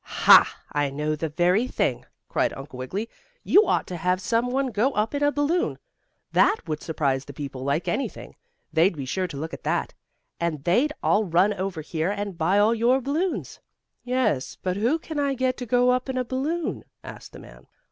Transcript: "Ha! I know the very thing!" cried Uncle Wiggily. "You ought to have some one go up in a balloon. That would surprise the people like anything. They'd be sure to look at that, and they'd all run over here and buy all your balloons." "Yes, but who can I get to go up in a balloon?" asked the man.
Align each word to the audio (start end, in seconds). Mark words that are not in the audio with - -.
"Ha! 0.25 0.63
I 0.71 0.89
know 0.89 1.15
the 1.15 1.29
very 1.29 1.67
thing!" 1.67 2.05
cried 2.27 2.53
Uncle 2.53 2.79
Wiggily. 2.79 3.07
"You 3.43 3.67
ought 3.67 3.85
to 3.85 3.97
have 3.97 4.19
some 4.19 4.49
one 4.49 4.71
go 4.71 4.93
up 4.93 5.13
in 5.13 5.21
a 5.21 5.31
balloon. 5.31 5.77
That 6.31 6.57
would 6.67 6.81
surprise 6.81 7.23
the 7.25 7.33
people 7.35 7.63
like 7.63 7.87
anything. 7.87 8.35
They'd 8.73 8.97
be 8.97 9.05
sure 9.05 9.27
to 9.27 9.37
look 9.37 9.53
at 9.53 9.61
that, 9.63 9.93
and 10.39 10.63
they'd 10.63 10.91
all 11.03 11.25
run 11.25 11.53
over 11.53 11.81
here 11.81 12.09
and 12.09 12.35
buy 12.35 12.57
all 12.57 12.73
your 12.73 12.99
balloons." 12.99 13.59
"Yes, 14.03 14.57
but 14.63 14.75
who 14.75 14.97
can 14.97 15.19
I 15.19 15.35
get 15.35 15.55
to 15.57 15.67
go 15.67 15.91
up 15.91 16.09
in 16.09 16.17
a 16.17 16.25
balloon?" 16.25 16.83
asked 17.03 17.33
the 17.33 17.37
man. 17.37 17.67